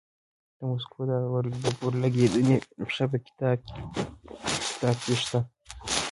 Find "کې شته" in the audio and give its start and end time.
5.03-5.39